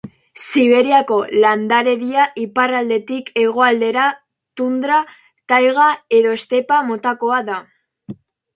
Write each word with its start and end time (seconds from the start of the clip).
Siberiako 0.43 1.17
landaredia, 1.43 2.23
iparraldetik 2.45 3.29
hegoaldera, 3.43 4.07
tundra, 4.61 4.97
taiga 5.55 5.93
edo 6.23 6.35
estepa 6.41 6.81
motakoa 6.91 7.43
da. 7.53 7.63